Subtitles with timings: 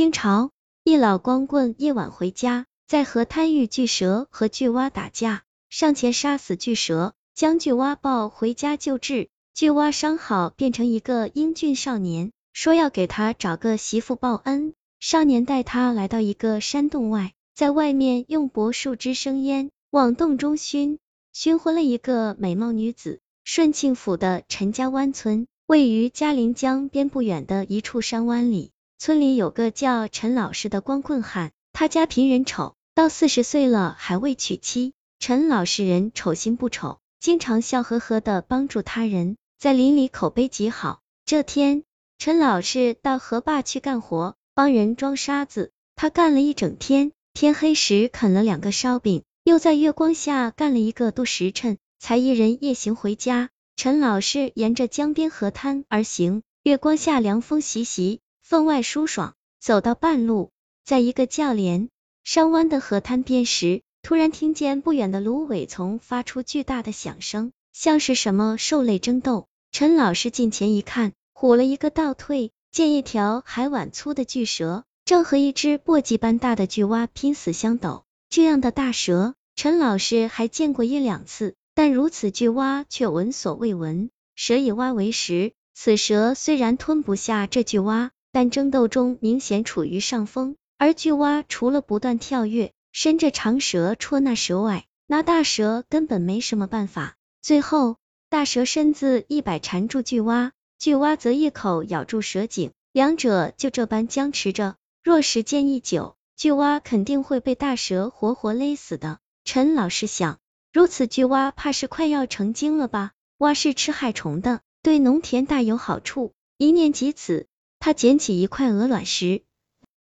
[0.00, 0.50] 清朝，
[0.82, 9.28] 一老光棍夜晚回家，在河滩遇巨蛇和巨蛙打架，上前杀死巨蛇，将巨蛙抱回家救治。
[9.52, 14.72] 巨蛙伤好，变成一个英俊少年，说要给他找个媳妇报恩。
[15.00, 20.98] 少年带他来到一个山洞外，在外面用柏树枝生烟，往洞中熏，
[21.34, 23.20] 熏昏了一个美貌女子。
[23.44, 28.70] 顺庆府的陈家湾村位于嘉陵江边不远的一处山湾里，
[29.00, 34.92] 村里有个叫陈老师的光棍汉，他家贫人丑，到四十岁了还未娶妻。
[35.18, 41.00] 陈老实人丑心不丑，经常笑呵呵的帮助他人，在邻里口碑极好。
[41.24, 41.84] 这天，
[42.18, 44.36] 陈老师到河坝去干活。
[44.54, 53.48] 帮人装沙子，他干了一整天，天黑时啃了两个烧饼，又在月光下干了一个多时辰，才一人夜行回家。
[53.76, 59.34] 陈老师沿着江边河滩而行，月光下凉风习习，分外舒爽。
[59.60, 60.50] 走到半路，
[60.84, 61.88] 在一个较连
[62.24, 69.46] 山湾的河滩边时，突然听见不远的芦苇丛发出巨大的响声，像是什么兽类争斗。
[69.70, 72.50] 陈老师近前一看，唬了一个倒退。
[72.72, 78.04] 见一条海碗粗的巨蛇，正和一只簸箕般大的巨蛙拼死相斗。
[78.30, 84.10] 这样的大蛇，陈老师还见过一两次，但如此巨蛙却闻所未闻。
[84.34, 90.56] 蛇以蛙为食，此蛇虽然吞不下这巨蛙，但争斗中明显处于上风。
[90.78, 97.16] 而巨蛙除了不断跳跃，伸着长舌戳那蛇外，那大蛇根本没什么办法。
[97.42, 97.96] 最后，
[98.28, 100.52] 大蛇身子一摆缠住巨蛙。
[100.78, 104.76] 巨蛙则一口咬住蛇颈，两者就这般僵持着。
[105.02, 109.18] 若时间一久，巨蛙肯定会被大蛇活活勒死的。
[109.44, 110.38] 陈老师想，
[110.72, 113.12] 如此巨蛙怕是快要成精了吧？
[113.36, 116.32] 蛙是吃害虫的，对农田大有好处。
[116.56, 117.46] 一念及此，
[117.80, 119.42] 他捡起一块鹅卵石，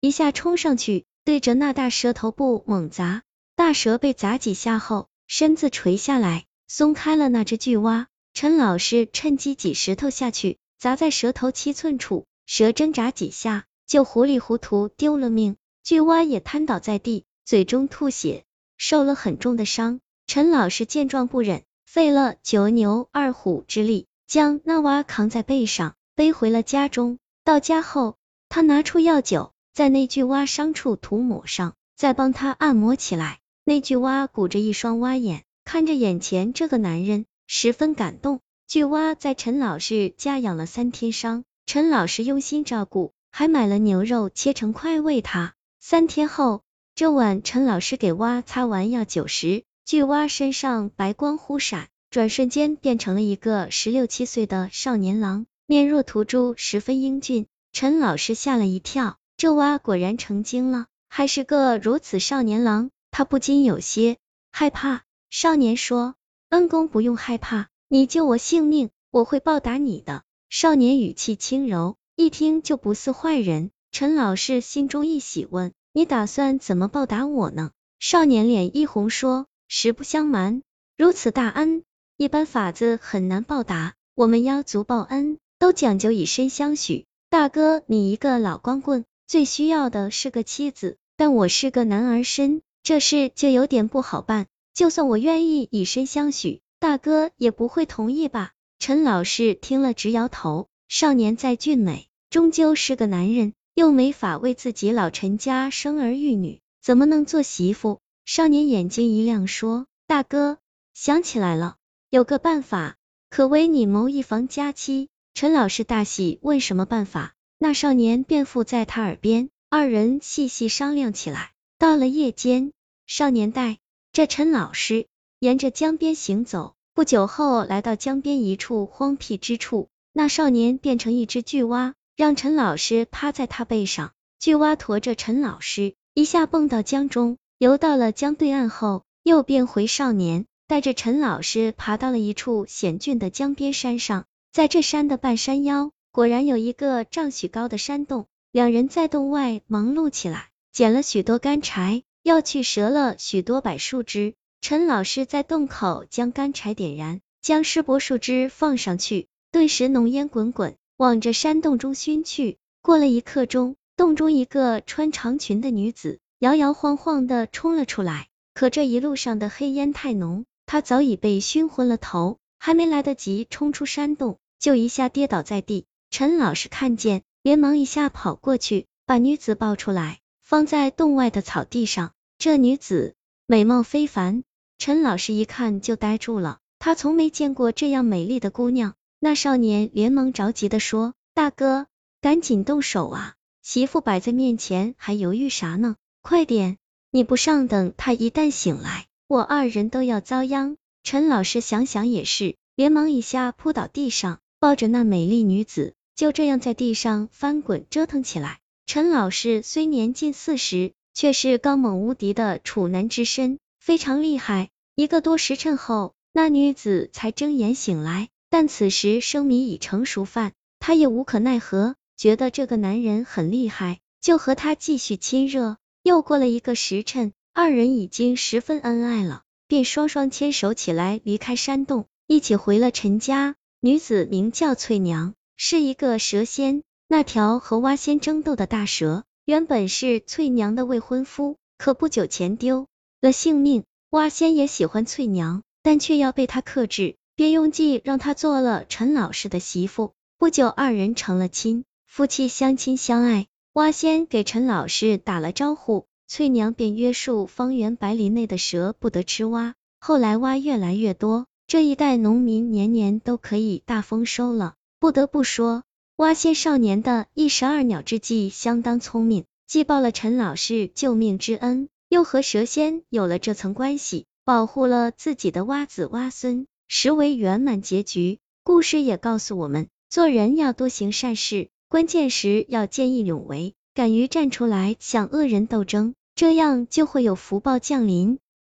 [0.00, 3.22] 一下冲上去，对着那大蛇头部猛砸。
[3.54, 8.08] 大蛇被砸几下后，身子垂下来，松开了那只巨蛙。
[8.34, 10.58] 陈老师趁机挤石头下去。
[10.78, 15.56] 砸在蛇头七寸处，蛇挣扎几下，就糊里糊涂丢了命。
[15.82, 18.44] 巨蛙也瘫倒在地，嘴中吐血，
[18.76, 20.00] 受了很重的伤。
[20.26, 27.18] 陈老师见状不忍，费了九牛二虎之力，将那蛙扛在背上，背回了家中。
[27.46, 28.16] 到家后，
[28.48, 33.38] 他拿出药酒，在那具蛙伤处涂抹上，再帮他按摩起来。
[33.64, 38.40] 那具蛙鼓着一双蛙眼，看着眼前这个男人，十分感动。
[38.66, 45.54] 巨蛙在陈老师家养了三天伤，陈老师用心照顾，还买了牛肉切成块喂它。
[45.78, 46.62] 三天后，
[46.96, 57.48] 这晚陈老师给蛙擦完药酒时，巨蛙身上白光忽闪，转瞬间变成了一个十六七岁的少年郎，面若涂朱，十分英俊。
[57.72, 64.16] 陈老师吓了一跳，这娃果然成精了，还是个如此少年郎，他不禁有些
[64.52, 65.02] 害怕。
[65.28, 66.14] 少年说
[66.50, 70.22] ：“恩公不用害怕。”你救我性命，我会报答你的。
[70.48, 73.72] 少年语气轻柔，一听就不似坏人。
[73.90, 77.72] 陈老师心中一喜，问：你打算怎么报答我呢？
[77.98, 80.62] 少年脸一红，说：实不相瞒，
[80.96, 81.82] 如此大恩，
[82.16, 83.94] 一般法子很难报答。
[84.14, 87.06] 我们妖族报恩，都讲究以身相许。
[87.30, 94.46] 大哥，你一个老光棍，最需要的是个妻子，但我是个男儿身，这事就有点不好办。
[94.74, 96.60] 就算我愿意以身相许。
[96.78, 98.52] 大哥也不会同意吧？
[98.78, 100.68] 陈老师听了直摇头。
[100.88, 108.00] 少年再俊美，终究是个男人，又没法为自己老陈家生儿育女，怎么能做媳妇？
[108.26, 110.58] 少年眼睛一亮，说：“大哥，
[110.92, 111.76] 想起来了，
[112.10, 112.96] 有个办法，
[113.30, 117.34] 可为你谋一房佳妻。”陈老师大喜，问什么办法？
[117.58, 121.50] 那少年便附在他耳边，二人细细商量起来。
[121.78, 122.72] 到了夜间，
[123.06, 123.76] 少年带
[124.14, 125.08] 着陈老师。
[125.38, 144.24] 沿着江边行走，不久后来到江边一处荒僻之处，那少年变成一只巨蛙，让陈老师趴在他背上，巨蛙驮着陈老师一下蹦到江中，游到了江对岸后，又变回少年，带着陈老师爬到了一处险峻的江边山上，
[144.56, 154.32] 在这山的半山腰，果然有一个丈许高的山洞，两人在洞外忙碌起来，捡了许多干柴，要去折了许多柏树枝。
[154.62, 162.56] 陈老师在洞口将干柴点燃，将湿柏树枝放上去，顿时浓烟滚滚，往着山洞中熏去。
[162.80, 175.86] 过了一刻钟，洞中一个穿长裙的女子摇摇晃晃的冲了出来，可这一路上的黑烟太浓，她早已被熏昏了头，还没来得及冲出山洞，就一下跌倒在地。
[176.10, 182.12] 陈老师看见，连忙一下跑过去，把女子抱出来，放在洞外的草地上。
[182.38, 183.14] 这女子
[183.46, 184.44] 美貌非凡，
[184.78, 188.94] 陈老师一看就呆住了，他从没见过这样美丽的姑娘。
[189.18, 191.86] 那少年连忙着急的说：“大哥，
[192.20, 193.34] 赶紧动手啊！
[193.62, 195.96] 媳妇摆在面前，还犹豫啥呢？
[196.22, 196.76] 快点！
[197.10, 208.60] 你不上等，她一旦醒来，我二人都要遭殃。”陈老师想想也是，连忙一下扑倒地上，抱着那美丽女子，就这样在地上翻滚折腾起来。
[208.86, 214.70] 陈老师虽年近四十，却是刚猛无敌的处男之身，非常厉害。
[214.94, 218.28] 一个多时辰后，那女子才睁眼醒来。
[218.48, 225.76] 但此时生米已成熟饭，她也无可奈何，觉得这个男人很厉害，就和他继续亲热。
[226.02, 233.56] 又过了一个时辰，二人已经十分恩爱了，便双双牵手起来离开山洞，一起回了陈家。
[233.86, 236.82] 女子名叫翠娘，是一个蛇仙。
[237.06, 242.88] 那条和蛙仙争斗的大蛇，原本是翠娘的未婚夫，可不久前丢
[243.20, 243.84] 了性命。
[244.10, 247.14] 蛙仙也喜欢翠娘，但却要被他克制。
[247.36, 253.46] 便用计让她做了陈老师的媳妇，不久二人成了亲，夫妻相亲相爱。
[253.74, 259.76] 蛙仙给陈老师打了招呼，翠娘便约束方圆百里内的蛇不得吃蛙。
[260.00, 264.74] 后来蛙越来越多，这一代农民年年都可以大丰收了。
[265.00, 265.82] 不得不说，
[266.14, 276.66] 蛙仙少年的一石二鸟之计相当聪明，既报了陈老师救命之恩，又和蛇仙有了这层关系，保护了自己的蛙子蛙孙。
[276.86, 278.38] 实为圆满结局。
[278.62, 288.38] 故事也告诉我们，做人要多行善事，关键时要见义勇为，敢于站出来向恶人斗争，这样就会有福报降临。